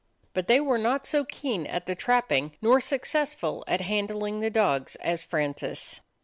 But 0.33 0.47
they 0.47 0.59
were 0.59 0.79
not 0.79 1.05
so 1.05 1.23
keen 1.25 1.67
at 1.67 1.85
the 1.85 1.93
trapping 1.93 2.57
nor 2.59 2.81
so 2.81 2.87
successful 2.87 3.63
at 3.67 3.81
handling 3.81 4.39
the 4.39 4.49
dogs 4.49 4.95
as 4.95 5.21
Francis. 5.23 6.01